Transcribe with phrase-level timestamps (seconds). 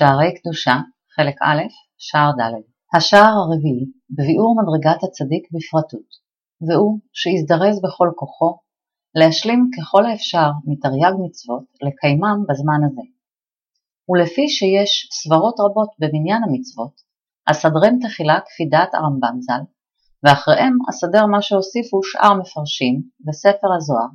[0.00, 0.76] שערי קדושה,
[1.14, 1.62] חלק א',
[1.98, 2.54] שער ד'.
[2.94, 3.84] השער הרביעי
[4.16, 6.10] בביאור מדרגת הצדיק בפרטות,
[6.66, 8.58] והוא שיזדרז בכל כוחו
[9.14, 13.04] להשלים ככל האפשר מתרי"ג מצוות לקיימם בזמן הזה.
[14.08, 16.94] ולפי שיש סברות רבות במניין המצוות,
[17.50, 19.62] אסדרם תחילה כפי דעת הרמב"ם ז"ל,
[20.22, 24.12] ואחריהם אסדר מה שהוסיפו שאר מפרשים בספר הזוהר,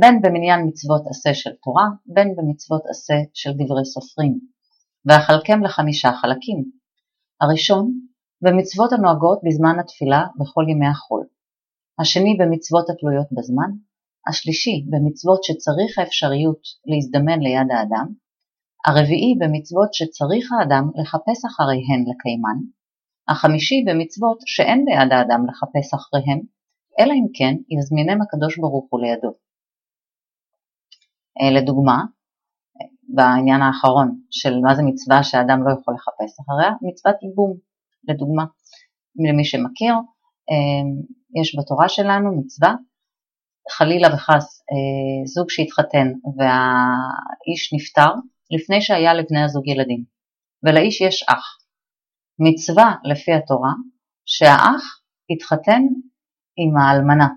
[0.00, 4.57] בין במניין מצוות עשה של תורה, בין במצוות עשה של דברי סופרים,
[5.06, 6.64] ואחלקם לחמישה חלקים.
[7.40, 7.92] הראשון,
[8.42, 11.26] במצוות הנוהגות בזמן התפילה בכל ימי החול.
[12.00, 13.70] השני במצוות התלויות בזמן,
[14.28, 18.06] השלישי במצוות שצריך האפשריות להזדמן ליד האדם,
[18.86, 22.58] הרביעי במצוות שצריך האדם לחפש אחריהן לקיימן,
[23.28, 26.40] החמישי במצוות שאין ביד האדם לחפש אחריהן,
[27.00, 29.32] אלא אם כן יזמינם הקדוש ברוך הוא לידו.
[31.40, 31.98] אה, לדוגמה,
[33.18, 37.52] בעניין האחרון של מה זה מצווה שהאדם לא יכול לחפש אחריה, מצוות ייבום,
[38.08, 38.44] לדוגמה.
[39.28, 39.94] למי שמכיר,
[40.50, 40.84] אה,
[41.40, 42.74] יש בתורה שלנו מצווה,
[43.76, 48.12] חלילה וחס אה, זוג שהתחתן והאיש נפטר
[48.50, 50.04] לפני שהיה לבני הזוג ילדים,
[50.62, 51.58] ולאיש יש אח.
[52.38, 53.72] מצווה לפי התורה
[54.26, 55.82] שהאח יתחתן
[56.56, 57.28] עם האלמנה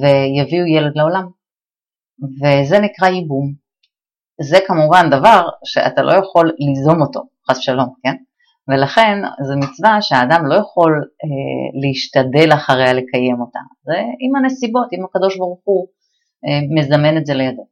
[0.00, 1.26] ויביאו ילד לעולם,
[2.40, 3.63] וזה נקרא ייבום.
[4.40, 8.14] זה כמובן דבר שאתה לא יכול ליזום אותו, חס שלום, כן?
[8.68, 10.92] ולכן זו מצווה שהאדם לא יכול
[11.24, 13.58] אה, להשתדל אחריה לקיים אותה.
[13.84, 15.86] זה עם הנסיבות, אם הקדוש ברוך הוא
[16.44, 17.66] אה, מזמן את זה לידו.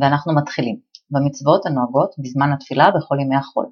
[0.00, 0.76] ואנחנו מתחילים
[1.10, 3.66] במצוות הנוהגות בזמן התפילה בכל ימי החול.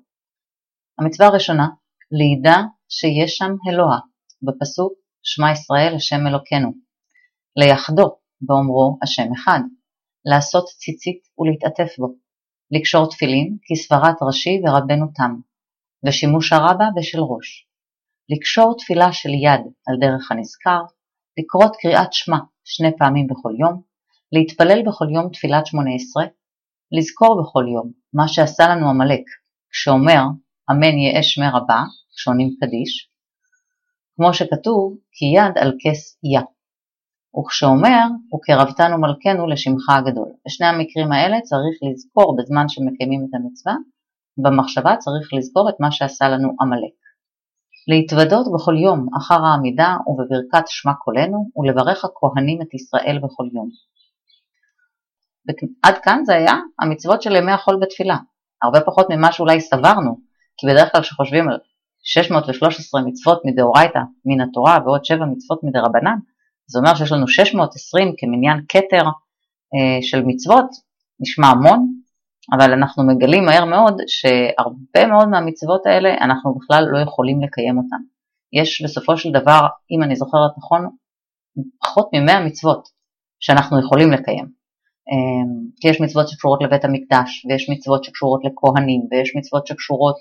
[0.99, 1.69] המצווה הראשונה,
[2.11, 2.57] לידע
[2.89, 3.99] שיש שם אלוה,
[4.43, 6.73] בפסוק שמע ישראל השם אלוקינו,
[7.57, 9.61] ליחדו באומרו השם אחד,
[10.25, 12.15] לעשות ציצית ולהתעטף בו,
[12.71, 15.35] לקשור תפילין כסברת ראשי ורבנו תם,
[16.07, 17.67] ושימוש הרבה בשל ראש,
[18.29, 20.81] לקשור תפילה של יד על דרך הנזכר,
[21.39, 23.83] לקרות קריאת שמע שני פעמים בכל יום,
[24.33, 26.25] להתפלל בכל יום תפילת שמונה עשרה,
[26.93, 29.25] לזכור בכל יום מה שעשה לנו עמלק,
[29.71, 30.23] כשאומר
[30.71, 31.83] אמן יהא שמי רבה,
[32.17, 33.09] כשעונים קדיש,
[34.17, 36.43] כמו שכתוב כי יד על כס יה,
[37.39, 38.05] וכשאומר
[38.35, 40.29] וקרבתנו מלכנו לשמך הגדול.
[40.47, 43.75] בשני המקרים האלה צריך לזכור בזמן שמקיימים את המצווה
[44.39, 46.93] במחשבה צריך לזכור את מה שעשה לנו עמלק.
[47.89, 53.69] להתוודות בכל יום אחר העמידה ובברכת שמע קולנו ולברך הכהנים את ישראל בכל יום.
[55.83, 58.17] עד כאן זה היה המצוות של ימי החול בתפילה,
[58.63, 60.17] הרבה פחות ממה שאולי סברנו,
[60.57, 61.59] כי בדרך כלל כשחושבים על
[62.03, 66.19] 613 מצוות מדאורייתא מן התורה ועוד 7 מצוות מדרבנן,
[66.73, 69.05] זה אומר שיש לנו 620 כמניין כתר
[69.75, 70.67] אה, של מצוות,
[71.21, 71.93] נשמע המון,
[72.53, 78.03] אבל אנחנו מגלים מהר מאוד שהרבה מאוד מהמצוות האלה אנחנו בכלל לא יכולים לקיים אותן.
[78.53, 80.89] יש בסופו של דבר, אם אני זוכרת נכון,
[81.81, 82.89] פחות מ-100 מצוות
[83.41, 84.47] שאנחנו יכולים לקיים.
[85.11, 90.17] אמ, כי יש מצוות שקשורות לבית המקדש, ויש מצוות שקשורות לכהנים, ויש מצוות שקשורות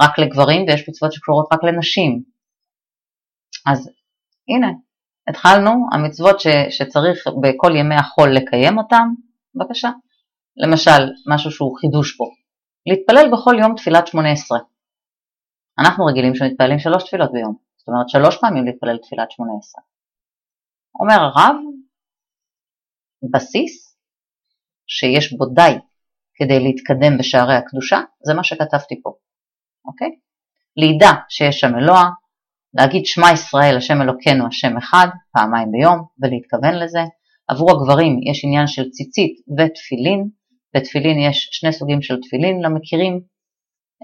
[0.00, 2.22] רק לגברים, ויש מצוות שקשורות רק לנשים.
[3.66, 3.90] אז
[4.48, 4.68] הנה,
[5.28, 9.08] התחלנו, המצוות ש, שצריך בכל ימי החול לקיים אותן,
[9.54, 9.90] בבקשה.
[10.56, 12.24] למשל, משהו שהוא חידוש פה,
[12.86, 14.58] להתפלל בכל יום תפילת שמונה עשרה.
[15.78, 19.82] אנחנו רגילים שמתפללים שלוש תפילות ביום, זאת אומרת שלוש פעמים להתפלל תפילת שמונה עשרה.
[21.00, 21.56] אומר הרב,
[23.32, 23.98] בסיס
[24.86, 25.74] שיש בו די
[26.34, 29.10] כדי להתקדם בשערי הקדושה, זה מה שכתבתי פה,
[29.84, 30.10] אוקיי?
[30.76, 32.04] לידע שיש שם אלוה,
[32.76, 37.00] להגיד שמע ישראל השם אלוקינו השם אחד, פעמיים ביום, ולהתכוון לזה.
[37.48, 40.28] עבור הגברים יש עניין של ציצית ותפילין,
[40.74, 43.20] בתפילין יש שני סוגים של תפילין למכירים,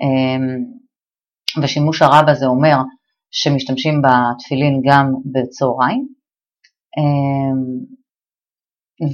[0.02, 0.64] אמ,
[1.62, 2.76] ושימוש הרב הזה אומר
[3.30, 6.08] שמשתמשים בתפילין גם בצהריים,
[6.98, 7.62] אמ,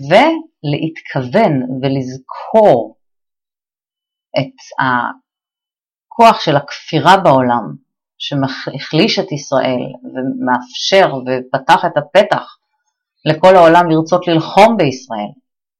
[0.08, 1.52] ולהתכוון
[1.82, 2.96] ולזכור
[4.38, 7.87] את הכוח של הכפירה בעולם
[8.18, 12.56] שהחליש את ישראל ומאפשר ופתח את הפתח
[13.24, 15.32] לכל העולם לרצות ללחום בישראל,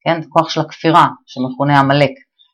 [0.04, 2.10] כן, כוח של הכפירה שמכונה עמלק,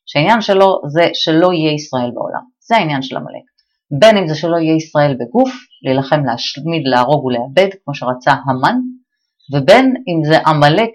[0.06, 3.44] שהעניין שלו זה שלא יהיה ישראל בעולם, זה העניין של עמלק.
[4.00, 5.52] בין אם זה שלא יהיה ישראל בגוף,
[5.82, 8.78] להילחם, להשמיד, להרוג ולאבד, כמו שרצה המן,
[9.52, 10.90] ובין אם זה עמלק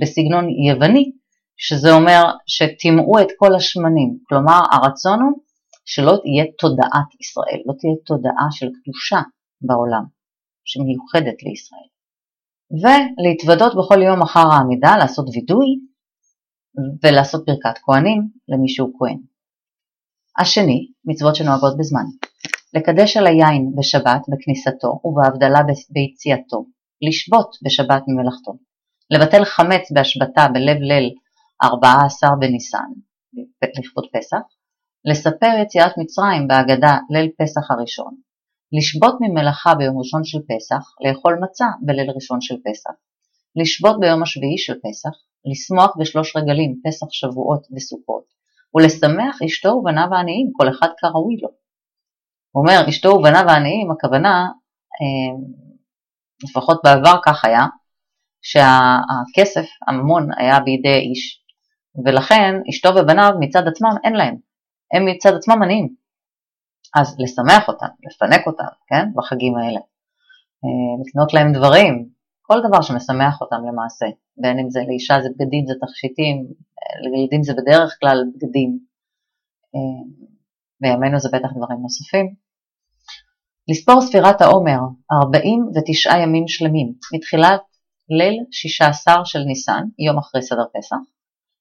[0.00, 1.10] בסגנון יווני,
[1.56, 5.32] שזה אומר שטימאו את כל השמנים, כלומר הרצון הוא
[5.92, 9.20] שלא תהיה תודעת ישראל, לא תהיה תודעה של קדושה
[9.66, 10.04] בעולם,
[10.70, 11.88] שמיוחדת לישראל.
[12.80, 15.68] ולהתוודות בכל יום אחר העמידה, לעשות וידוי,
[17.02, 19.18] ולעשות ברכת כהנים למי שהוא כהן.
[20.40, 22.06] השני, מצוות שנוהגות בזמן.
[22.74, 25.60] לקדש על היין בשבת בכניסתו ובהבדלה
[25.94, 26.66] ביציאתו,
[27.06, 28.52] לשבות בשבת ממלאכתו,
[29.10, 31.14] לבטל חמץ בהשבתה בלב ליל
[31.62, 32.90] 14 בניסן,
[33.78, 34.44] לכבוד פסח,
[35.04, 38.14] לספר יציאת מצרים בהגדה ליל פסח הראשון,
[38.72, 42.90] לשבות ממלאכה ביום ראשון של פסח, לאכול מצה בליל ראשון של פסח,
[43.56, 45.10] לשבות ביום השביעי של פסח,
[45.50, 48.24] לשמוח בשלוש רגלים, פסח, שבועות וסוכות,
[48.74, 51.48] ולשמח אשתו ובניו העניים, כל אחד כראוי לו.
[52.52, 54.48] הוא אומר, אשתו ובניו העניים, הכוונה,
[55.00, 55.36] אה,
[56.44, 57.66] לפחות בעבר כך היה,
[58.42, 61.42] שהכסף, הממון, היה בידי איש,
[62.04, 64.36] ולכן אשתו ובניו מצד עצמם אין להם,
[64.92, 65.94] הם מצד עצמם עניים.
[66.94, 69.80] אז לשמח אותם, לפנק אותם, כן, בחגים האלה.
[70.64, 72.08] אה, לקנות להם דברים,
[72.42, 74.06] כל דבר שמשמח אותם למעשה,
[74.36, 76.46] בין אם זה לאישה זה בגדים, זה תכשיטים,
[77.02, 78.78] לילדים זה בדרך כלל בגדים,
[79.74, 80.02] אה,
[80.80, 82.34] בימינו זה בטח דברים נוספים.
[83.68, 84.78] לספור ספירת העומר
[85.12, 87.60] 49 ימים שלמים, מתחילת
[88.08, 90.96] ליל 16 של ניסן, יום אחרי סדר פסח,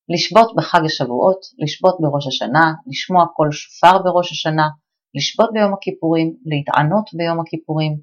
[0.10, 4.68] לשבות בחג השבועות, לשבות בראש השנה, לשמוע קול שופר בראש השנה,
[5.16, 7.94] לשבות ביום הכיפורים, להתענות ביום הכיפורים,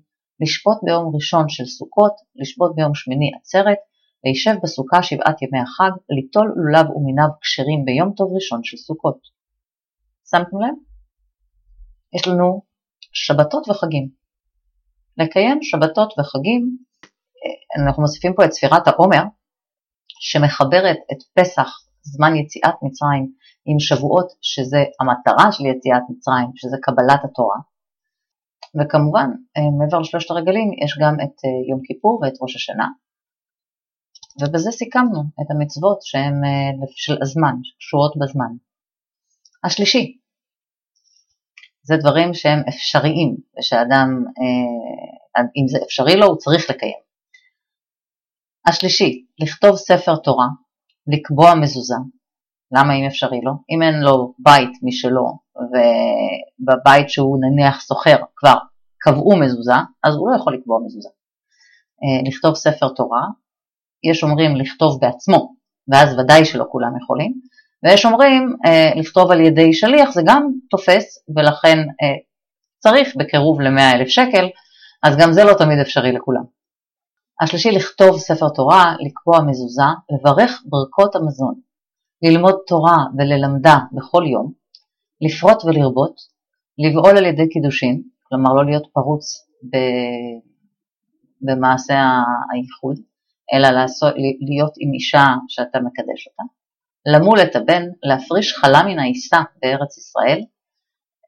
[0.40, 3.78] לשבות ביום ראשון של סוכות, לשבות ביום שמיני עצרת,
[4.24, 9.18] להישב בסוכה שבעת ימי החג, ליטול לולב ומיניו כשרים ביום טוב ראשון של סוכות.
[10.30, 10.74] שמתם לב?
[12.14, 12.62] יש לנו
[13.12, 14.08] שבתות וחגים.
[15.18, 16.76] לקיים שבתות וחגים,
[17.42, 19.22] אה, אנחנו מוסיפים פה את ספירת העומר,
[20.20, 23.32] שמחברת את פסח, זמן יציאת מצרים,
[23.66, 27.58] עם שבועות, שזה המטרה של יציאת מצרים, שזה קבלת התורה.
[28.76, 32.88] וכמובן, אה, מעבר לשלושת הרגלים, יש גם את אה, יום כיפור ואת ראש השנה.
[34.40, 36.34] ובזה סיכמנו את המצוות שהן
[36.96, 38.52] של הזמן, שקשורות בזמן.
[39.64, 40.18] השלישי,
[41.82, 46.98] זה דברים שהם אפשריים, ושאדם, אה, אם זה אפשרי לו, הוא צריך לקיים.
[48.68, 50.46] השלישי, לכתוב ספר תורה,
[51.08, 51.94] לקבוע מזוזה.
[52.72, 53.52] למה אם אפשרי לו?
[53.70, 58.56] אם אין לו בית משלו, ובבית שהוא נניח סוחר כבר
[58.98, 59.72] קבעו מזוזה,
[60.04, 61.08] אז הוא לא יכול לקבוע מזוזה.
[62.02, 63.22] אה, לכתוב ספר תורה,
[64.10, 65.54] יש אומרים לכתוב בעצמו,
[65.88, 67.40] ואז ודאי שלא כולם יכולים,
[67.82, 72.16] ויש אומרים אה, לכתוב על ידי שליח, זה גם תופס, ולכן אה,
[72.78, 74.48] צריך בקירוב ל-100 אלף שקל,
[75.02, 76.42] אז גם זה לא תמיד אפשרי לכולם.
[77.40, 81.54] השלישי, לכתוב ספר תורה, לקבוע מזוזה, לברך ברכות המזון,
[82.22, 84.52] ללמוד תורה וללמדה בכל יום,
[85.20, 86.16] לפרוט ולרבות,
[86.78, 89.24] לבעול על ידי קידושין, כלומר לא להיות פרוץ
[91.40, 91.94] במעשה
[92.52, 92.96] הייחוד,
[93.52, 94.14] אלא לעשות,
[94.48, 96.42] להיות עם אישה שאתה מקדש אותה,
[97.12, 100.40] למול את הבן, להפריש חלה מן העיסה בארץ ישראל,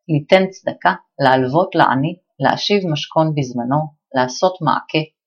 [0.08, 3.80] ליתן צדקה, להלוות לעני, להשיב משכון בזמנו,
[4.14, 5.17] לעשות מעקה,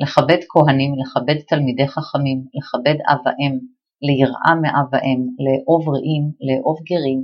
[0.00, 3.58] לכבד כהנים, לכבד תלמידי חכמים, לכבד אב ואם,
[4.02, 7.20] ליראה מאב ואם, לאהוב רעים, לאהוב גרים,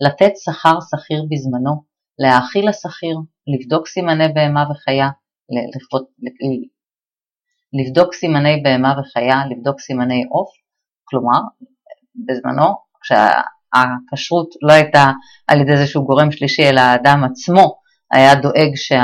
[0.00, 1.82] לתת שכר שכיר בזמנו,
[2.18, 5.08] להאכיל השכיר, לבדוק סימני בהמה וחיה,
[7.72, 10.50] לבדוק סימני בהמה וחיה, לבדוק סימני עוף,
[11.04, 11.40] כלומר
[12.26, 12.66] בזמנו,
[13.02, 15.12] כשהכשרות לא הייתה
[15.46, 17.78] על ידי איזשהו גורם שלישי, אלא האדם עצמו
[18.12, 19.02] היה דואג שה,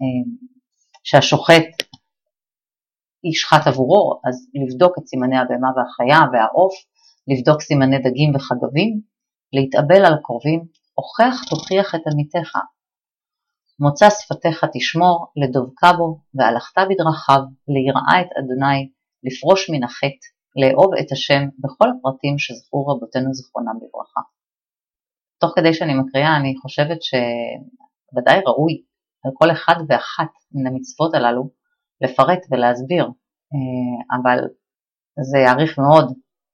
[0.00, 0.22] אה,
[1.04, 1.64] שהשוחט
[3.24, 6.74] ישחט עבורו, אז לבדוק את סימני הבהמה והחיה והעוף,
[7.30, 9.00] לבדוק סימני דגים וחגבים,
[9.52, 10.60] להתאבל על הקרובים,
[10.94, 12.52] הוכח תוכיח את עמיתך.
[13.80, 17.42] מוצא שפתיך תשמור, לדבקה בו, והלכת בדרכיו,
[17.74, 18.80] ליראה את אדוני,
[19.26, 20.26] לפרוש מן החטא,
[20.60, 24.20] לאהוב את השם בכל הפרטים שזכו רבותינו זכרונם לברכה.
[25.40, 28.82] תוך כדי שאני מקריאה אני חושבת שוודאי ראוי
[29.24, 31.59] על כל אחד ואחת מן המצוות הללו
[32.00, 33.04] לפרט ולהסביר,
[33.52, 34.38] אה, אבל
[35.30, 36.06] זה יאריך מאוד,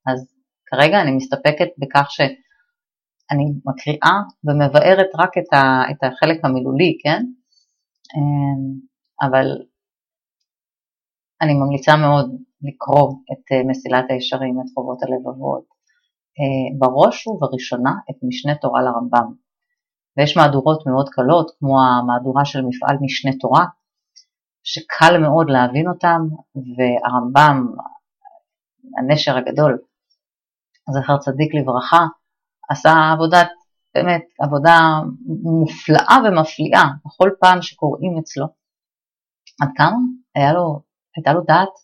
[0.06, 0.34] אז
[0.66, 5.30] כרגע אני מסתפקת בכך שאני מקריאה ומבארת רק
[5.90, 7.22] את, החלק המילולי, כן?
[8.16, 9.46] אה, אבל
[11.42, 12.26] אני ממליצה מאוד
[12.62, 15.76] לקרוא את אה, מסילת הישרים, את חובות הלבבות,
[16.78, 19.32] בראש ובראשונה את משנה תורה לרמב"ם.
[20.16, 23.64] ויש מהדורות מאוד קלות, כמו המהדורה של מפעל משנה תורה,
[24.66, 26.20] שקל מאוד להבין אותם,
[26.76, 27.66] והרמב"ם,
[28.98, 29.78] הנשר הגדול,
[30.90, 32.02] זכר צדיק לברכה,
[32.70, 33.50] עשה עבודת,
[33.94, 34.78] באמת, עבודה
[35.42, 38.46] מופלאה ומפליאה בכל פעם שקוראים אצלו.
[39.62, 39.96] עד כמה
[40.54, 40.80] לו,
[41.16, 41.74] הייתה לו דעת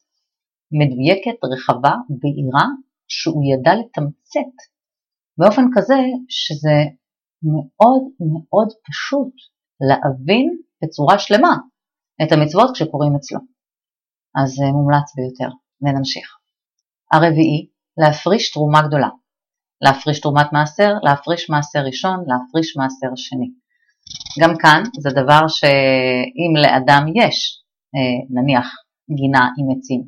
[0.81, 2.67] מדויקת, רחבה, בהירה,
[3.09, 4.55] שהוא ידע לתמצת
[5.39, 5.99] באופן כזה
[6.29, 6.77] שזה
[7.43, 9.35] מאוד מאוד פשוט
[9.89, 11.57] להבין בצורה שלמה
[12.23, 13.41] את המצוות כשקוראים אצלו.
[14.43, 16.27] אז זה מומלץ ביותר, ונמשיך.
[17.13, 19.09] הרביעי, להפריש תרומה גדולה.
[19.83, 23.49] להפריש תרומת מעשר, להפריש מעשר ראשון, להפריש מעשר שני.
[24.41, 27.63] גם כאן זה דבר שאם לאדם יש,
[27.95, 28.67] אה, נניח
[29.11, 30.03] גינה עם עצים,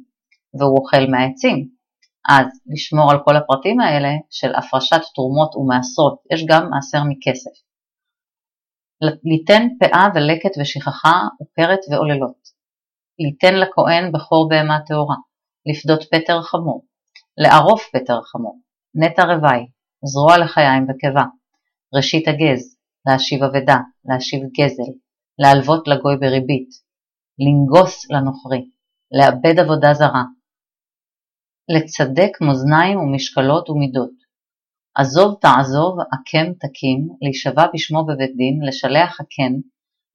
[0.58, 1.68] והוא אוכל מהעצים,
[2.28, 7.63] אז לשמור על כל הפרטים האלה של הפרשת תרומות ומעשרות, יש גם מעשר מכסף.
[9.02, 12.54] ליתן פאה ולקט ושכחה ופרת ועוללות.
[13.18, 15.16] ליתן לכהן בכור בהמה טהורה,
[15.66, 16.84] לפדות פטר חמור,
[17.38, 18.60] לערוף פטר חמור,
[18.94, 19.66] נטע רווי,
[20.04, 21.24] זרוע לחיים וקיבה,
[21.94, 24.92] ראשית הגז, להשיב אבדה, להשיב גזל,
[25.38, 26.70] להלוות לגוי בריבית,
[27.38, 28.70] לנגוס לנוכרי,
[29.18, 30.24] לאבד עבודה זרה,
[31.68, 34.23] לצדק מאזניים ומשקלות ומידות,
[34.96, 39.52] עזוב תעזוב, עקם תקים, להישבע בשמו בבית דין, לשלח הקן,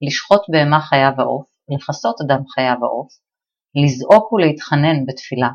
[0.02, 3.12] לשחוט בהמה חיה ועוף, לכסות אדם חיה ועוף,
[3.74, 5.48] לזעוק ולהתחנן בתפילה,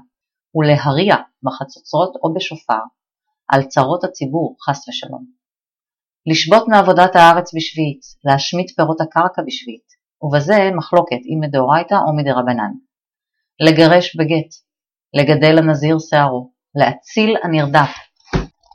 [0.56, 2.84] ולהריע בחצוצרות או בשופר,
[3.52, 5.26] על צרות הציבור, חס ושלום.
[6.28, 9.90] לשבות מעבודת הארץ בשביעית, להשמיט פירות הקרקע בשביעית,
[10.22, 12.72] ובזה מחלוקת אם מדאורייתא או מדרבנן.
[13.60, 14.52] לגרש בגט,
[15.14, 17.96] לגדל הנזיר שערו, להציל הנרדף,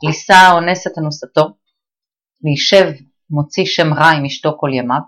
[0.03, 1.41] לישא האונס את אנוסתו,
[2.43, 2.91] להישב
[3.29, 5.01] מוציא שם רע עם אשתו כל ימיו,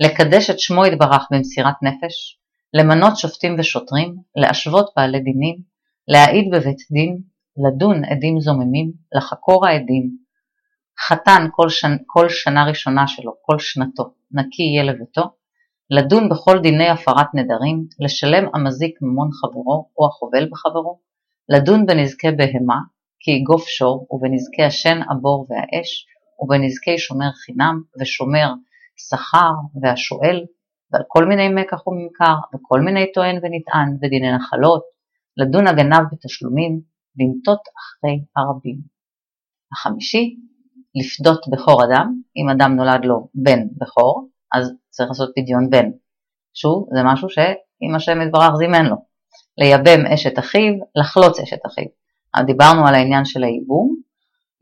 [0.00, 2.38] לקדש את שמו יתברך במסירת נפש,
[2.74, 5.56] למנות שופטים ושוטרים, להשוות בעלי דינים,
[6.08, 7.18] להעיד בבית דין,
[7.66, 10.10] לדון עדים זוממים, לחקור העדים,
[11.06, 11.96] חתן כל, שנ...
[12.06, 15.22] כל שנה ראשונה שלו, כל שנתו, נקי יהיה לביתו,
[15.90, 21.00] לדון בכל דיני הפרת נדרים, לשלם המזיק ממון חברו או החובל בחברו,
[21.48, 22.78] לדון בנזקי בהמה,
[23.20, 26.06] כי יגוף שור, ובנזקי השן, הבור והאש,
[26.40, 28.52] ובנזקי שומר חינם, ושומר
[28.96, 30.44] שכר, והשואל,
[30.92, 34.82] ועל כל מיני מקח וממכר, וכל מיני טוען ונטען, ודיני נחלות,
[35.36, 36.80] לדון הגנב בתשלומים,
[37.18, 38.78] לנטות אחרי הרבים.
[39.72, 40.36] החמישי,
[40.94, 45.90] לפדות בכור אדם, אם אדם נולד לו בן בכור, אז צריך לעשות פדיון בן.
[46.54, 48.96] שוב, זה משהו שאם השם יתברך זימן לו.
[49.58, 51.97] לייבם אשת אחיו, לחלוץ אשת אחיו.
[52.46, 53.96] דיברנו על העניין של הייבום,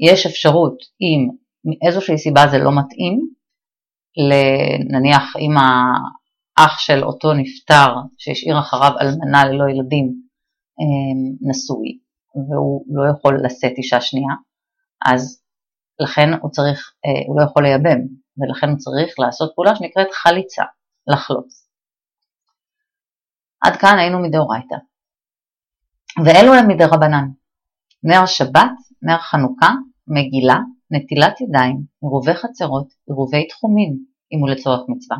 [0.01, 1.29] יש אפשרות אם
[1.65, 3.29] מאיזושהי סיבה זה לא מתאים,
[4.91, 10.13] נניח אם האח של אותו נפטר שהשאיר אחריו אלמנה ללא ילדים
[10.81, 11.99] אמ, נשוי
[12.35, 14.35] והוא לא יכול לשאת אישה שנייה,
[15.07, 15.43] אז
[16.01, 18.01] לכן הוא צריך, אה, הוא לא יכול לייבם
[18.39, 20.65] ולכן הוא צריך לעשות פעולה שנקראת חליצה,
[21.07, 21.69] לחלוץ.
[23.61, 24.77] עד כאן היינו מדאורייתא.
[26.25, 27.29] ואלו הם מדרבנן.
[28.09, 29.71] נר שבת, נר חנוכה,
[30.09, 30.59] מגילה,
[30.91, 33.93] נטילת ידיים, עירובי חצרות, עירובי תחומין,
[34.33, 35.19] אם הוא לצורך מצווה,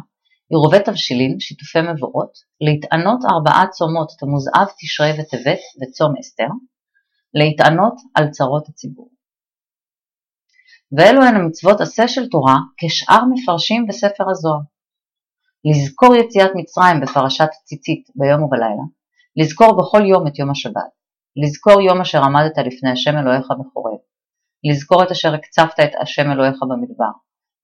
[0.51, 6.49] עירובי תבשילין, שיתופי מבואות, להתענות ארבעה צומות תמוז אב, תשרי וטבת וצום אסתר,
[7.35, 9.11] להתענות על צרות הציבור.
[10.97, 14.61] ואלו הן המצוות עשה של תורה כשאר מפרשים בספר הזוהר.
[15.65, 18.87] לזכור יציאת מצרים בפרשת ציצית ביום ובלילה,
[19.37, 20.96] לזכור בכל יום את יום השבת,
[21.43, 23.99] לזכור יום אשר עמדת לפני השם אלוהיך בחורב,
[24.71, 27.13] לזכור את אשר הקצבת את השם אלוהיך במדבר,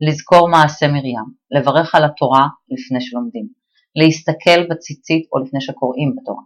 [0.00, 3.48] לזכור מעשה מרים, לברך על התורה לפני שלומדים,
[3.96, 6.42] להסתכל בציצית או לפני שקוראים בתורה,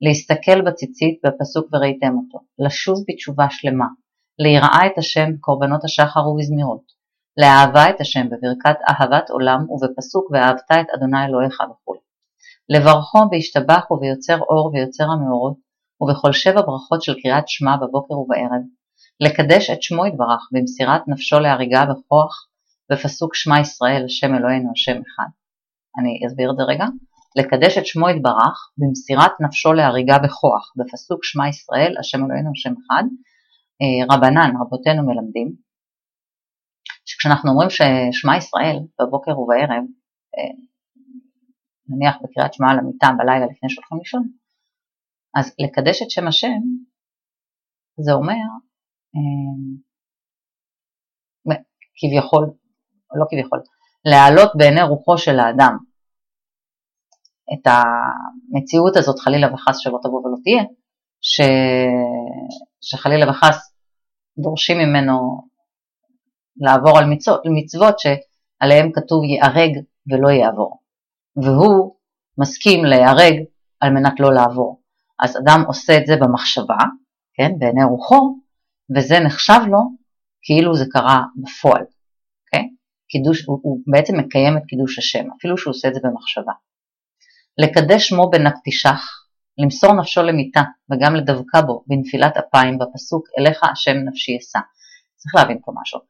[0.00, 3.88] להסתכל בציצית בפסוק וראיתם אותו, לשוב בתשובה שלמה,
[4.38, 6.86] ליראה את השם בקורבנות השחר ובזמירות,
[7.40, 11.94] לאהבה את השם בברכת אהבת עולם ובפסוק ואהבת את אדוני אלוהיך וכו'.
[12.68, 15.63] לברכו בהשתבח וביוצר אור ויוצר המאורות,
[16.04, 18.62] ובכל שבע ברכות של קריאת שמע בבוקר ובערב,
[19.20, 22.48] לקדש את שמו יתברך במסירת נפשו להריגה בכוח
[22.90, 25.30] בפסוק שמע ישראל השם אלוהינו השם אחד.
[25.98, 26.86] אני אסביר את זה רגע.
[27.36, 33.04] לקדש את שמו יתברך במסירת נפשו להריגה בכוח בפסוק שמע ישראל השם אלוהינו השם אחד.
[33.82, 35.54] אה, רבנן, רבותינו מלמדים,
[37.04, 39.84] שכשאנחנו אומרים ששמע ישראל בבוקר ובערב,
[40.36, 40.54] אה,
[41.88, 44.28] נניח בקריאת שמע על המיטה בלילה לפני שהולכים לישון,
[45.36, 46.60] אז לקדש את שם השם
[47.98, 48.44] זה אומר
[49.14, 49.84] אמ,
[51.96, 52.44] כביכול,
[53.14, 53.60] לא כביכול,
[54.04, 55.76] להעלות בעיני רוחו של האדם
[57.52, 60.64] את המציאות הזאת חלילה וחס שלא תבוא ולא תהיה,
[61.20, 61.40] ש...
[62.80, 63.74] שחלילה וחס
[64.38, 65.14] דורשים ממנו
[66.56, 69.72] לעבור על מצוות, מצוות שעליהם כתוב ייהרג
[70.10, 70.80] ולא יעבור,
[71.36, 71.96] והוא
[72.38, 73.34] מסכים להיהרג
[73.80, 74.83] על מנת לא לעבור.
[75.22, 76.78] אז אדם עושה את זה במחשבה,
[77.34, 78.38] כן, בעיני רוחו,
[78.96, 79.80] וזה נחשב לו
[80.42, 81.82] כאילו זה קרה בפועל,
[82.44, 82.68] אוקיי?
[83.08, 86.52] קידוש, הוא, הוא בעצם מקיים את קידוש השם, אפילו שהוא עושה את זה במחשבה.
[87.58, 89.00] לקדש שמו בנקתישך,
[89.58, 94.58] למסור נפשו למיתה וגם לדבקה בו בנפילת אפיים בפסוק אליך השם נפשי אשא.
[95.16, 96.00] צריך להבין פה משהו.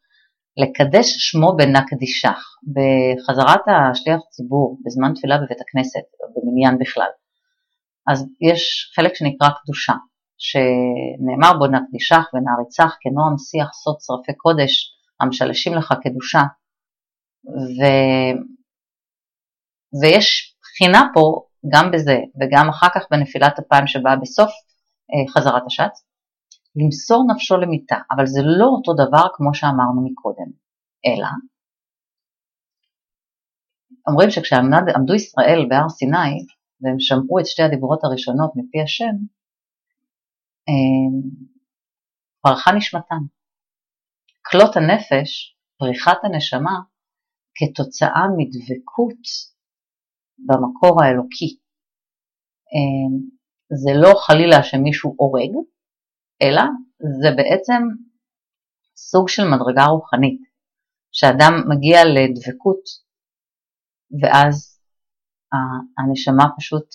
[0.57, 2.39] לקדש שמו בנקדישך,
[2.75, 6.05] בחזרת השליח ציבור בזמן תפילה בבית הכנסת,
[6.37, 7.11] במניין בכלל.
[8.11, 9.93] אז יש חלק שנקרא קדושה,
[10.39, 14.73] שנאמר בו נקדישך ונעריצך כנועם שיח סוד שרפי קודש
[15.21, 16.43] המשלשים לך קדושה.
[17.77, 17.81] ו...
[20.01, 21.43] ויש בחינה פה
[21.73, 24.51] גם בזה וגם אחר כך בנפילת אפיים שבאה בסוף
[25.11, 26.05] אה, חזרת השץ,
[26.77, 30.51] למסור נפשו למיתה, אבל זה לא אותו דבר כמו שאמרנו מקודם,
[31.07, 31.29] אלא
[34.09, 36.33] אומרים שכשעמדו ישראל בהר סיני
[36.81, 39.17] והם שמעו את שתי הדיברות הראשונות מפי השם,
[42.43, 43.23] פרחה נשמתם.
[44.51, 46.77] כלות הנפש, פריחת הנשמה,
[47.55, 49.23] כתוצאה מדבקות
[50.39, 51.59] במקור האלוקי.
[53.83, 55.53] זה לא חלילה שמישהו הורג,
[56.43, 56.63] אלא
[57.21, 57.83] זה בעצם
[58.97, 60.41] סוג של מדרגה רוחנית,
[61.13, 62.83] שאדם מגיע לדבקות
[64.21, 64.74] ואז
[65.99, 66.87] הנשמה פשוט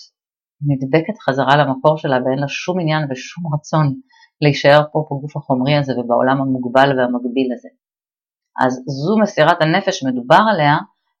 [0.68, 4.00] נדבקת חזרה למקור שלה ואין לה שום עניין ושום רצון
[4.40, 7.68] להישאר פה בגוף החומרי הזה ובעולם המוגבל והמגביל הזה.
[8.64, 10.76] אז זו מסירת הנפש מדובר עליה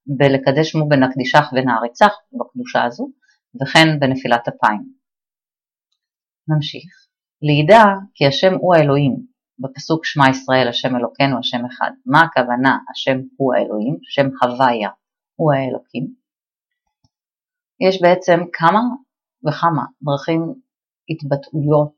[0.06, 3.10] בלקדש מו בנקדישך ונעריצך בקדושה הזו
[3.62, 4.82] וכן בנפילת אפיים.
[6.48, 6.90] נמשיך.
[7.42, 9.16] לידע כי השם הוא האלוהים,
[9.58, 11.90] בפסוק שמע ישראל השם אלוקינו השם אחד.
[12.06, 13.96] מה הכוונה השם הוא האלוהים?
[14.02, 14.90] שם הוויה
[15.36, 16.19] הוא האלוקים.
[17.88, 18.80] יש בעצם כמה
[19.48, 20.54] וכמה דרכים,
[21.10, 21.96] התבטאויות,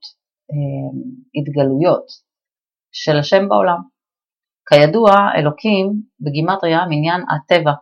[0.51, 0.97] אמ,
[1.37, 2.07] התגלויות
[2.93, 3.81] של השם בעולם.
[4.69, 7.73] כידוע, אלוקים בגימטריה מניין הטבע.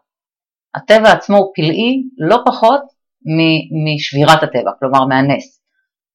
[0.74, 2.82] הטבע עצמו הוא פלאי לא פחות
[3.84, 5.60] משבירת הטבע, כלומר מהנס.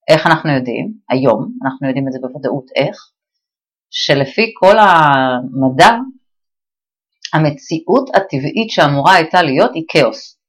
[0.07, 0.93] איך אנחנו יודעים?
[1.09, 2.97] היום, אנחנו יודעים את זה בוודאות איך,
[3.89, 5.91] שלפי כל המדע,
[7.33, 10.39] המציאות הטבעית שאמורה הייתה להיות היא כאוס.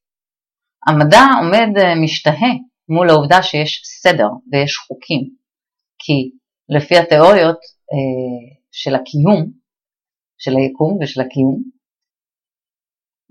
[0.87, 2.53] המדע עומד אה, משתהה
[2.89, 5.23] מול העובדה שיש סדר ויש חוקים,
[5.99, 6.31] כי
[6.77, 7.61] לפי התיאוריות
[7.93, 9.43] אה, של הקיום,
[10.39, 11.63] של היקום ושל הקיום,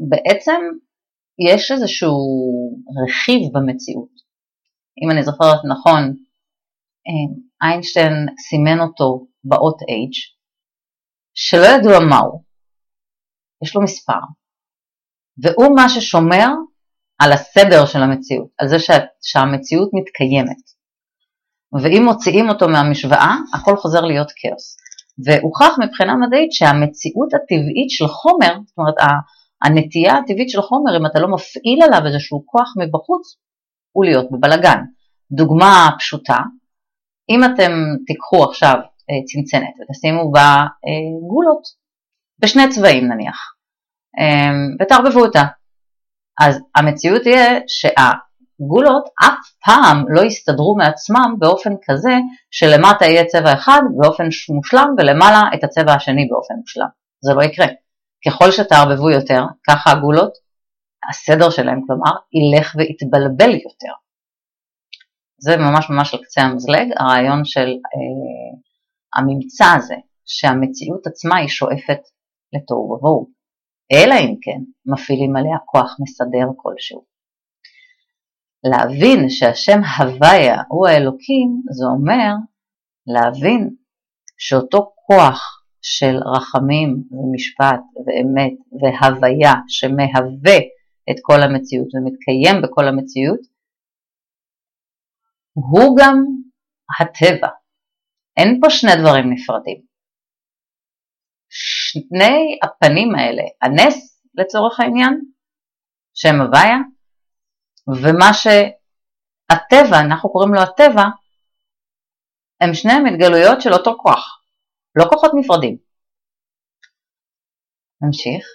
[0.09, 0.61] בעצם
[1.49, 2.17] יש איזשהו
[3.01, 4.15] רכיב במציאות.
[5.03, 6.01] אם אני זוכרת נכון,
[7.07, 8.13] אה, איינשטיין
[8.49, 10.17] סימן אותו באות H,
[11.33, 12.43] שלא ידוע מהו,
[13.63, 14.23] יש לו מספר,
[15.43, 16.49] והוא מה ששומר
[17.19, 20.63] על הסדר של המציאות, על זה שה, שהמציאות מתקיימת.
[21.83, 24.77] ואם מוציאים אותו מהמשוואה, הכל חוזר להיות כאוס.
[25.25, 28.95] והוכח מבחינה מדעית שהמציאות הטבעית של חומר, זאת אומרת
[29.63, 33.37] הנטייה הטבעית של חומר, אם אתה לא מפעיל עליו איזשהו כוח מבחוץ,
[33.91, 34.79] הוא להיות בבלגן.
[35.31, 36.37] דוגמה פשוטה,
[37.29, 37.71] אם אתם
[38.07, 38.75] תיקחו עכשיו
[39.09, 40.47] אה, צנצנת ותשימו בה
[40.85, 41.63] אה, גולות,
[42.39, 43.37] בשני צבעים נניח,
[44.19, 45.43] אה, ותערבבו אותה,
[46.41, 52.13] אז המציאות תהיה שהגולות אף פעם לא יסתדרו מעצמם באופן כזה
[52.51, 54.23] שלמטה יהיה צבע אחד באופן
[54.55, 56.87] מושלם ולמעלה את הצבע השני באופן מושלם.
[57.21, 57.67] זה לא יקרה.
[58.25, 60.33] ככל שתערבבו יותר, ככה הגולות,
[61.09, 63.93] הסדר שלהם כלומר, ילך ויתבלבל יותר.
[65.37, 68.59] זה ממש ממש על קצה המזלג, הרעיון של אה,
[69.15, 69.95] הממצא הזה,
[70.25, 71.99] שהמציאות עצמה היא שואפת
[72.53, 73.34] לתוהו ובוהו.
[73.91, 77.05] אלא אם כן מפעילים עליה כוח מסדר כלשהו.
[78.63, 82.31] להבין שהשם הוויה הוא האלוקים, זה אומר
[83.07, 83.75] להבין
[84.37, 90.57] שאותו כוח של רחמים ומשפט ואמת והוויה שמהווה
[91.11, 93.39] את כל המציאות ומתקיים בכל המציאות,
[95.53, 96.15] הוא גם
[96.99, 97.49] הטבע.
[98.37, 99.94] אין פה שני דברים נפרדים.
[101.95, 105.21] שני הפנים האלה, הנס לצורך העניין,
[106.13, 106.77] שם הוויה,
[107.87, 111.03] ומה שהטבע, אנחנו קוראים לו הטבע,
[112.61, 114.41] הם שניהם התגלויות של אותו כוח,
[114.95, 115.77] לא כוחות נפרדים.
[118.01, 118.45] נמשיך.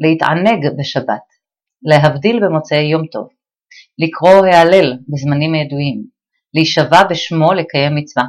[0.00, 1.26] להתענג בשבת,
[1.82, 3.28] להבדיל במוצאי יום טוב,
[3.98, 6.04] לקרוא העלל בזמנים ידועים,
[6.54, 8.24] להישבע בשמו לקיים מצווה.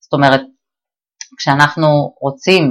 [0.00, 0.40] זאת אומרת,
[1.38, 2.62] כשאנחנו רוצים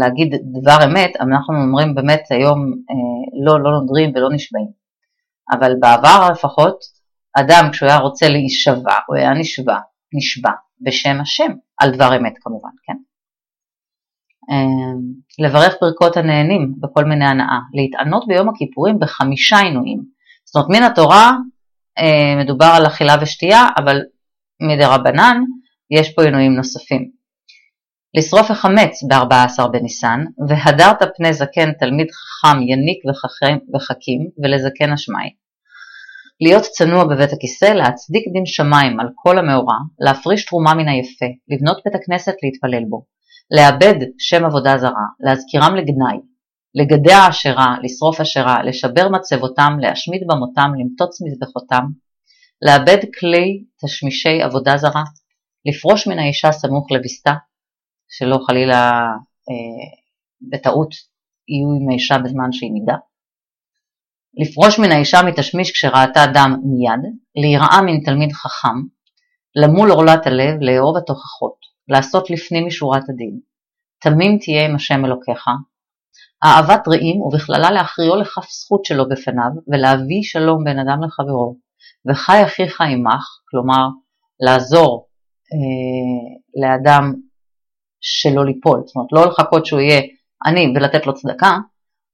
[0.00, 2.58] להגיד דבר אמת, אנחנו אומרים באמת היום
[2.90, 4.68] אה, לא, לא נודרים ולא נשבעים.
[5.50, 6.78] אבל בעבר לפחות,
[7.36, 9.76] אדם כשהוא היה רוצה להישבע, הוא היה נשבע,
[10.14, 10.50] נשבע
[10.80, 12.96] בשם השם, על דבר אמת כמובן, כן?
[15.44, 20.02] לברך ברכות הנהנים בכל מיני הנאה, להתענות ביום הכיפורים בחמישה עינויים.
[20.44, 21.32] זאת אומרת, מן התורה
[22.40, 24.00] מדובר על אכילה ושתייה, אבל
[24.62, 25.42] מדי רבנן
[25.90, 27.17] יש פה עינויים נוספים.
[28.16, 32.98] לשרוף החמץ ב-14 בניסן, והדרת פני זקן תלמיד חכם יניק
[33.74, 35.32] וחכים ולזקן השמיים.
[36.40, 41.80] להיות צנוע בבית הכיסא, להצדיק דין שמיים על כל המאורע, להפריש תרומה מן היפה, לבנות
[41.84, 43.04] בית הכנסת להתפלל בו,
[43.50, 46.18] לאבד שם עבודה זרה, להזכירם לגנאי,
[46.74, 51.84] לגדע אשרה, לשרוף אשרה, לשבר מצבותם, להשמיד במותם, למטוץ מזבחותם,
[52.62, 55.02] לאבד כלי תשמישי עבודה זרה,
[55.66, 57.32] לפרוש מן האישה סמוך לביסתה,
[58.08, 58.80] שלא חלילה
[59.50, 59.98] אה,
[60.50, 60.94] בטעות
[61.48, 62.96] יהיו עם האישה בזמן שהיא נידה.
[64.34, 68.78] לפרוש מן האישה מתשמיש כשראתה דם מיד, להיראה מן תלמיד חכם,
[69.56, 71.56] למול עורלת הלב, לאהוב התוכחות,
[71.88, 73.40] לעשות לפנים משורת הדין.
[74.00, 75.44] תמים תהיה עם השם אלוקיך,
[76.44, 81.56] אהבת רעים ובכללה להכריעו לכף זכות שלו בפניו, ולהביא שלום בין אדם לחברו,
[82.10, 83.88] וחי אחיך עמך, כלומר
[84.40, 85.08] לעזור
[85.52, 87.14] אה, לאדם
[88.00, 90.00] שלא ליפול, זאת אומרת לא לחכות שהוא יהיה
[90.46, 91.56] עני ולתת לו צדקה,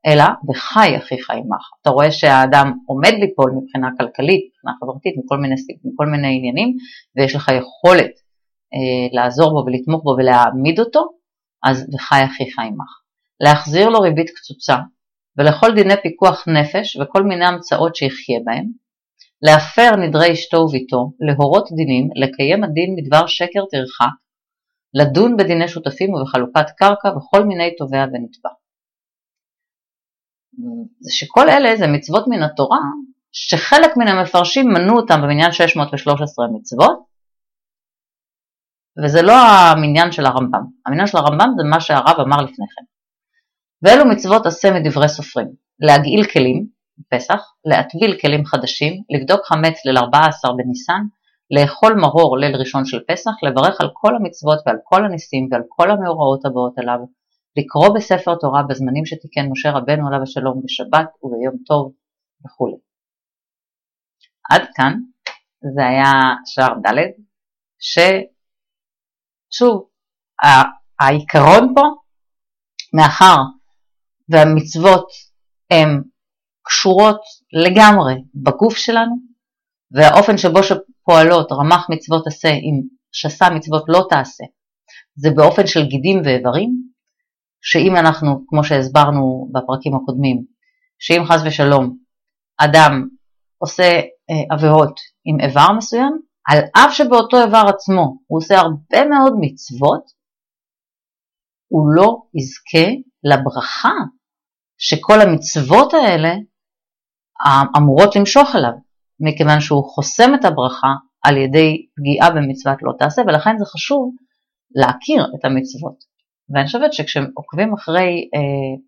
[0.06, 1.64] אלא וחי אחיך עמך.
[1.82, 6.76] אתה רואה שהאדם עומד ליפול מבחינה כלכלית, מבחינה חברתית, מכל מיני, מכל מיני עניינים,
[7.16, 8.10] ויש לך יכולת
[8.74, 11.08] אה, לעזור בו ולתמוך בו ולהעמיד אותו,
[11.64, 12.90] אז וחי אחיך עמך.
[13.40, 14.76] להחזיר לו ריבית קצוצה,
[15.38, 18.66] ולכל דיני פיקוח נפש וכל מיני המצאות שיחיה בהם,
[19.42, 24.08] להפר נדרי אשתו וביתו, להורות דינים, לקיים הדין מדבר שקר טרחה,
[24.94, 28.50] לדון בדיני שותפים ובחלוקת קרקע וכל מיני תובע ונתבע.
[31.00, 32.78] זה שכל אלה זה מצוות מן התורה
[33.32, 36.98] שחלק מן המפרשים מנו אותם במניין 613 מצוות
[39.04, 42.84] וזה לא המניין של הרמב"ם, המניין של הרמב"ם זה מה שהרב אמר לפני כן.
[43.82, 45.48] ואלו מצוות עשה מדברי סופרים,
[45.80, 46.66] להגעיל כלים,
[47.10, 51.02] פסח, להטביל כלים חדשים, לבדוק חמץ ליל 14 בניסן,
[51.50, 55.90] לאכול מרור ליל ראשון של פסח, לברך על כל המצוות ועל כל הניסים ועל כל
[55.90, 56.98] המאורעות הבאות עליו,
[57.56, 61.92] לקרוא בספר תורה בזמנים שתיקן משה רבנו עליו השלום בשבת וביום טוב
[62.46, 62.78] וכו'.
[64.50, 65.00] עד כאן
[65.74, 66.12] זה היה
[66.46, 66.98] שער ד'
[67.78, 68.28] ששוב
[71.00, 71.82] העיקרון פה
[72.94, 73.36] מאחר
[74.28, 75.08] והמצוות
[75.70, 76.02] הן
[76.62, 77.20] קשורות
[77.52, 79.16] לגמרי בגוף שלנו
[79.90, 80.62] והאופן שבו
[81.04, 82.80] שפועלות רמ"ח מצוות עשה אם
[83.12, 84.44] שסה מצוות לא תעשה.
[85.16, 86.70] זה באופן של גידים ואיברים
[87.62, 90.44] שאם אנחנו, כמו שהסברנו בפרקים הקודמים,
[90.98, 91.96] שאם חס ושלום
[92.56, 93.08] אדם
[93.58, 93.90] עושה
[94.30, 100.04] אה, עבירות עם איבר מסוים, על אף שבאותו איבר עצמו הוא עושה הרבה מאוד מצוות,
[101.68, 102.92] הוא לא יזכה
[103.24, 103.94] לברכה
[104.78, 106.34] שכל המצוות האלה
[107.76, 108.72] אמורות למשוך אליו,
[109.20, 110.92] מכיוון שהוא חוסם את הברכה
[111.24, 114.14] על ידי פגיעה במצוות לא תעשה, ולכן זה חשוב
[114.74, 116.04] להכיר את המצוות.
[116.50, 118.82] ואני חושבת שכשעוקבים אחרי, אה,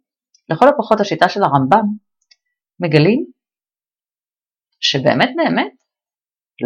[0.48, 1.86] לכל הפחות השיטה של הרמב"ם,
[2.80, 3.26] מגלים
[4.80, 5.72] שבאמת באמת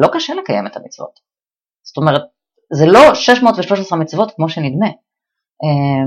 [0.01, 1.20] לא קשה לקיים את המצוות.
[1.83, 2.23] זאת אומרת,
[2.73, 4.87] זה לא 613 מצוות כמו שנדמה.
[5.62, 6.05] אה,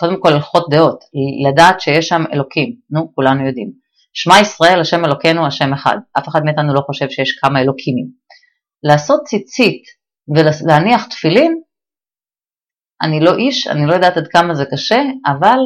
[0.00, 1.04] קודם כל הלכות דעות,
[1.48, 3.87] לדעת שיש שם אלוקים, נו, כולנו יודעים.
[4.12, 5.96] שמע ישראל, השם אלוקינו, השם אחד.
[6.18, 8.06] אף אחד מאיתנו לא חושב שיש כמה אלוקימים.
[8.82, 9.82] לעשות ציצית
[10.28, 11.60] ולהניח תפילין,
[13.02, 15.58] אני לא איש, אני לא יודעת עד כמה זה קשה, אבל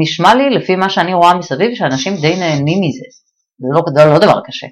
[0.00, 3.06] נשמע לי, לפי מה שאני רואה מסביב, שאנשים די נהנים מזה.
[3.58, 4.66] זה לא, זה לא דבר קשה.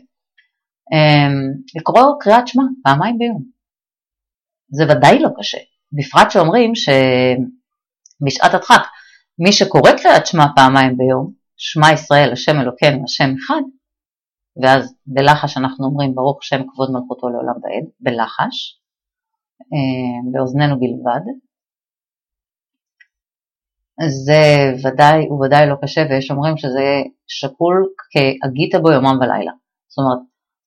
[0.92, 3.42] אמ, לקרוא קריאת שמע פעמיים ביום.
[4.70, 5.58] זה ודאי לא קשה.
[5.92, 8.82] בפרט שאומרים שבשעת הדחק,
[9.38, 11.32] מי שקורא קריאת שמע פעמיים ביום,
[11.64, 13.62] שמע ישראל, השם אלוקינו, השם אחד,
[14.62, 18.80] ואז בלחש אנחנו אומרים ברוך שם כבוד מלכותו לעולם ועד, בלחש,
[20.32, 21.24] באוזנינו בלבד.
[24.26, 24.42] זה
[24.84, 29.52] ודאי וודאי לא קשה ויש אומרים שזה שקול כהגית בו יומם ולילה.
[29.88, 30.18] זאת אומרת,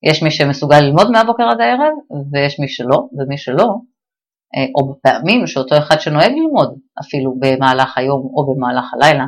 [0.02, 1.94] יש מי שמסוגל ללמוד מהבוקר עד הערב
[2.32, 3.68] ויש מי שלא, ומי שלא,
[4.56, 9.24] אה, או בפעמים שאותו אחד שנוהג ללמוד אפילו במהלך היום או במהלך הלילה,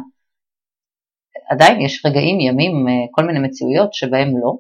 [1.51, 4.53] עדיין יש רגעים, ימים, אה, כל מיני מציאויות שבהם לא,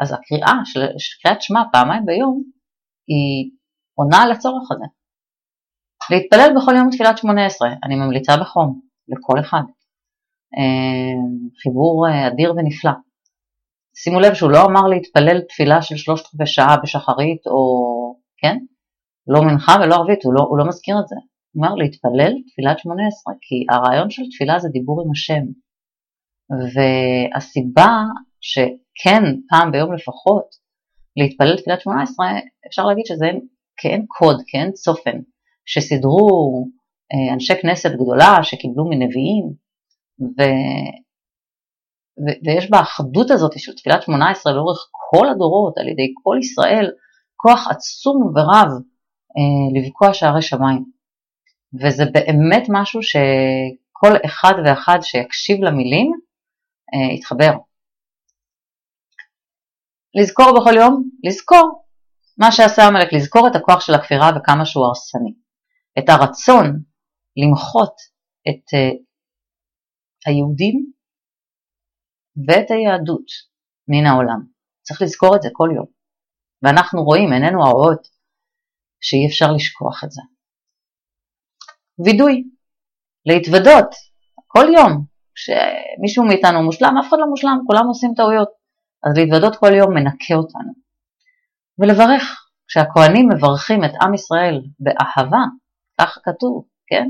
[0.00, 0.80] אז הקריאה של
[1.22, 2.42] קריאת שמע פעמיים ביום
[3.08, 3.50] היא
[3.94, 4.84] עונה על הצורך הזה.
[6.10, 9.62] להתפלל בכל יום תפילת שמונה עשרה, אני ממליצה בחום, לכל אחד.
[10.56, 12.92] אמ, חיבור אה, אדיר ונפלא.
[13.96, 17.60] שימו לב שהוא לא אמר להתפלל תפילה של שלושת רבעי שעה בשחרית או,
[18.38, 18.56] כן?
[19.26, 21.16] לא מנחה ולא ערבית, הוא לא, הוא לא מזכיר את זה.
[21.16, 25.44] הוא אומר להתפלל תפילת שמונה עשרה, כי הרעיון של תפילה זה דיבור עם השם.
[26.50, 28.02] והסיבה
[28.40, 30.44] שכן פעם ביום לפחות
[31.16, 32.26] להתפלל תפילת שמונה עשרה,
[32.66, 33.26] אפשר להגיד שזה
[33.76, 35.18] כאין קוד, כאין צופן,
[35.66, 36.64] שסידרו
[37.12, 39.52] אה, אנשי כנסת גדולה שקיבלו מנביאים,
[40.20, 40.42] ו...
[42.18, 42.26] ו...
[42.44, 46.90] ויש באחדות הזאת של תפילת שמונה עשרה לאורך כל הדורות, על ידי כל ישראל,
[47.36, 48.68] כוח עצום ורב
[49.36, 50.84] אה, לבקוע שערי שמיים.
[51.82, 56.12] וזה באמת משהו שכל אחד ואחד שיקשיב למילים
[56.94, 57.52] אה, יתחבר.
[60.14, 61.84] לזכור בכל יום, לזכור
[62.38, 65.34] מה שעשה עמלק, לזכור את הכוח של הכפירה וכמה שהוא הרסני.
[65.98, 66.66] את הרצון
[67.36, 67.94] למחות
[68.48, 68.96] את uh,
[70.26, 70.92] היהודים
[72.46, 73.26] ואת היהדות
[73.88, 74.40] מן העולם.
[74.82, 75.86] צריך לזכור את זה כל יום.
[76.62, 78.08] ואנחנו רואים, עינינו הרואות,
[79.00, 80.22] שאי אפשר לשכוח את זה.
[82.04, 82.44] וידוי,
[83.26, 83.90] להתוודות,
[84.46, 85.04] כל יום,
[85.34, 88.48] כשמישהו מאיתנו מושלם, אף אחד לא מושלם, כולם עושים טעויות.
[89.04, 90.72] אז להתוודות כל יום מנקה אותנו.
[91.78, 92.22] ולברך,
[92.68, 95.44] כשהכוהנים מברכים את עם ישראל באהבה,
[96.00, 97.08] ככה כתוב, כן?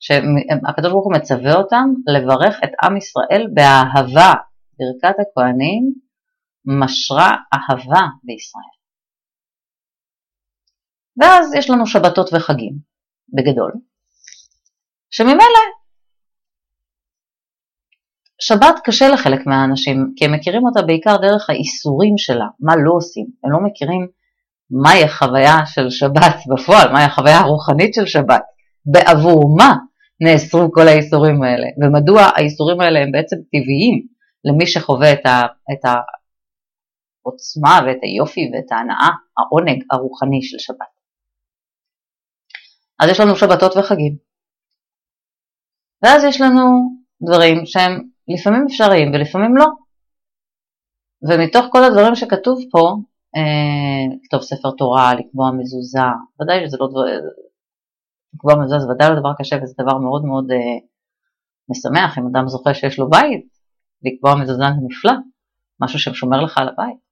[0.00, 4.32] שהקדוש ברוך הוא מצווה אותם לברך את עם ישראל באהבה.
[4.78, 5.92] ברכת הכוהנים
[6.80, 8.74] משרה אהבה בישראל.
[11.20, 12.78] ואז יש לנו שבתות וחגים,
[13.34, 13.72] בגדול,
[15.10, 15.64] שממילא
[18.46, 23.26] שבת קשה לחלק מהאנשים, כי הם מכירים אותה בעיקר דרך האיסורים שלה, מה לא עושים,
[23.44, 24.08] הם לא מכירים
[24.70, 28.42] מהי החוויה של שבת בפועל, מהי החוויה הרוחנית של שבת,
[28.86, 29.74] בעבור מה
[30.20, 34.06] נאסרו כל האיסורים האלה, ומדוע האיסורים האלה הם בעצם טבעיים
[34.44, 35.40] למי שחווה את, ה,
[35.72, 35.84] את
[37.24, 40.94] העוצמה ואת היופי ואת ההנאה, העונג הרוחני של שבת.
[43.00, 44.16] אז יש לנו שבתות וחגים.
[46.02, 46.62] ואז יש לנו
[47.22, 49.66] דברים שהם לפעמים אפשריים ולפעמים לא.
[51.28, 52.96] ומתוך כל הדברים שכתוב פה,
[53.36, 56.08] אה, לכתוב ספר תורה, לקבוע מזוזה,
[56.40, 57.00] ודאי שזה לא דבר,
[58.34, 60.78] לקבוע מזוזה זה ודאי לא דבר קשה וזה דבר מאוד מאוד אה,
[61.70, 63.46] משמח, אם אדם זוכה שיש לו בית,
[64.02, 65.12] לקבוע מזוזה זה נפלא,
[65.80, 67.04] משהו ששומר לך על הבית.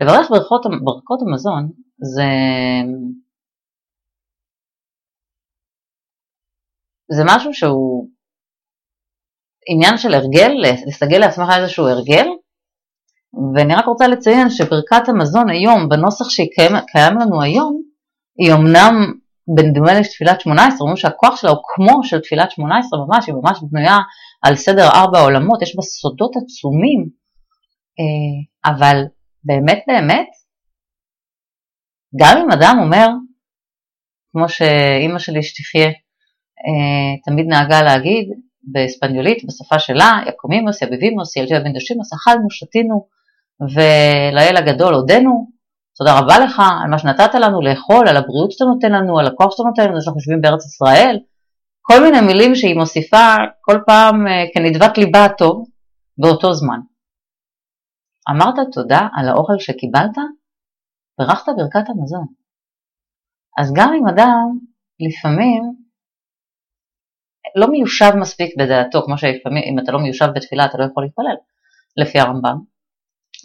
[0.00, 2.28] לברך ברכות, ברכות המזון זה
[7.10, 8.08] זה משהו שהוא
[9.68, 10.52] עניין של הרגל,
[10.86, 12.26] לסגל לעצמך איזשהו הרגל,
[13.54, 16.72] ואני רק רוצה לציין שברכת המזון היום, בנוסח שקיים
[17.20, 17.82] לנו היום,
[18.38, 19.12] היא אמנם
[19.56, 23.98] בדומה לתפילת 18, אומרים שהכוח שלה הוא כמו של תפילת 18 ממש, היא ממש בנויה
[24.42, 27.08] על סדר ארבע עולמות, יש בה סודות עצומים,
[27.98, 29.02] אה, אבל
[29.44, 30.28] באמת באמת,
[32.20, 33.06] גם אם אדם אומר,
[34.32, 38.28] כמו שאימא שלי שתחיה, אה, תמיד נהגה להגיד
[38.72, 43.06] בספניולית, בשפה שלה, יקומימוס, יביבימוס, ילג'ה בן דושימוס, אכלנו, שתינו,
[43.74, 45.46] ולאל הגדול הודינו,
[45.96, 49.50] תודה רבה לך על מה שנתת לנו לאכול, על הבריאות שאתה נותן לנו, על הכוח
[49.50, 51.18] שאתה נותן לנו, שאנחנו יושבים בארץ ישראל,
[51.82, 55.66] כל מיני מילים שהיא מוסיפה כל פעם אה, כנדבת ליבה הטוב
[56.18, 56.80] באותו זמן.
[58.30, 60.16] אמרת תודה על האוכל שקיבלת,
[61.18, 62.26] ברכת ברכת המזון.
[63.58, 64.58] אז גם אם אדם
[65.00, 65.83] לפעמים
[67.54, 71.36] לא מיושב מספיק בדעתו, כמו שלפעמים אם אתה לא מיושב בתפילה אתה לא יכול להתפלל,
[71.96, 72.58] לפי הרמב"ם.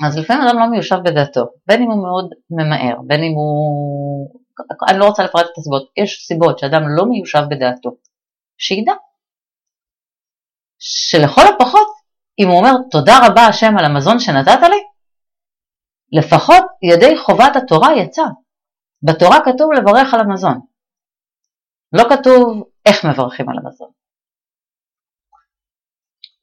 [0.06, 4.42] אז לפעמים אדם לא מיושב בדעתו, בין אם הוא מאוד ממהר, בין אם הוא...
[4.90, 7.90] אני לא רוצה לפרט את הסיבות, יש סיבות שאדם לא מיושב בדעתו,
[8.58, 8.94] שידע.
[10.80, 11.88] שלכל הפחות,
[12.40, 14.82] אם הוא אומר תודה רבה השם על המזון שנתת לי,
[16.20, 18.24] לפחות ידי חובת התורה יצא.
[19.04, 20.60] בתורה כתוב לברך על המזון.
[21.94, 23.99] לא כתוב איך מברכים על המזון.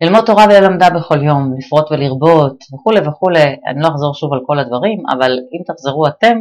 [0.00, 4.59] ללמוד תורה וללמדה בכל יום, לפרוט ולרבות וכולי וכולי, אני לא אחזור שוב על כל
[4.59, 6.37] הדברים, אבל אם תחזרו אתם,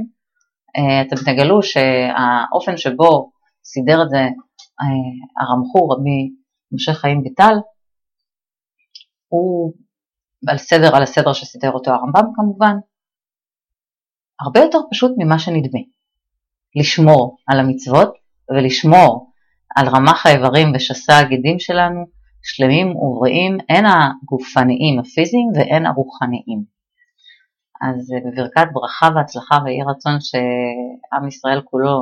[0.77, 3.31] אה, אתם תגלו שהאופן שבו
[3.63, 4.17] סידר את זה
[4.81, 6.31] אה, הרמח"ור רבי
[6.71, 7.53] משה חיים ביטל,
[9.27, 9.73] הוא
[10.47, 12.75] על סדר, על הסדר שסידר אותו הרמב"ם כמובן,
[14.41, 15.79] הרבה יותר פשוט ממה שנדמה.
[16.75, 18.13] לשמור על המצוות
[18.49, 19.31] ולשמור
[19.75, 22.05] על רמ"ח האיברים ושסה הגידים שלנו
[22.45, 26.62] שלמים ובריאים, הן הגופניים הפיזיים והן הרוחניים.
[27.86, 31.95] אז בברכת ברכה והצלחה ויהי רצון שעם ישראל כולו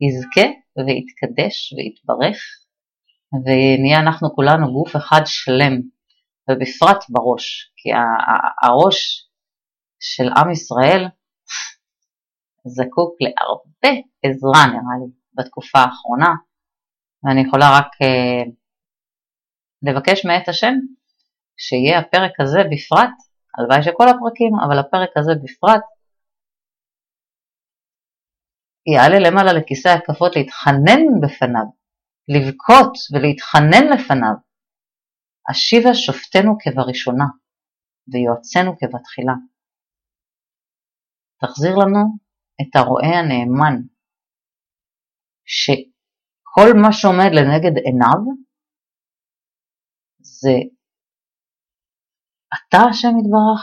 [0.00, 0.48] יזכה
[0.86, 2.38] ויתקדש ויתברך
[3.44, 5.74] ונהיה אנחנו כולנו גוף אחד שלם
[6.50, 7.88] ובפרט בראש, כי
[8.62, 9.28] הראש
[10.00, 11.04] של עם ישראל
[12.66, 16.30] זקוק להרבה עזרה נראה לי בתקופה האחרונה
[17.22, 18.42] ואני יכולה רק אה,
[19.86, 20.74] לבקש מאת השם
[21.56, 23.16] שיהיה הפרק הזה בפרט,
[23.58, 25.84] הלוואי שכל הפרקים, אבל הפרק הזה בפרט,
[28.92, 31.66] יעלה למעלה לכיסא הכפות להתחנן בפניו,
[32.28, 34.36] לבכות ולהתחנן לפניו.
[35.48, 37.24] השיבה שופטנו כבראשונה,
[38.08, 39.34] ויועצנו כבתחילה.
[41.40, 42.02] תחזיר לנו
[42.60, 43.76] את הרועה הנאמן,
[45.44, 48.45] שכל מה שעומד לנגד עיניו
[50.46, 50.56] זה
[52.54, 53.62] אתה השם יתברך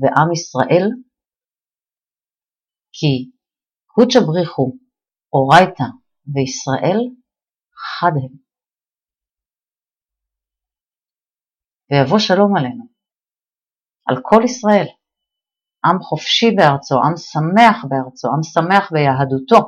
[0.00, 0.86] ועם ישראל,
[2.96, 3.30] כי
[3.86, 4.66] קודשא בריחו,
[5.32, 5.88] אורייתא
[6.32, 7.00] וישראל
[7.84, 8.34] חד הם.
[11.90, 12.84] ויבוא שלום עלינו,
[14.08, 14.86] על כל ישראל,
[15.84, 19.60] עם חופשי בארצו, עם שמח בארצו, עם שמח ביהדותו.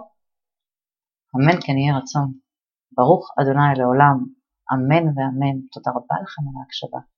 [1.34, 2.28] אמן כן יהיה רצון.
[2.96, 4.35] ברוך אדוני לעולם,
[4.72, 5.56] אמן ואמן.
[5.72, 7.15] תודה רבה לכם על ההקשבה.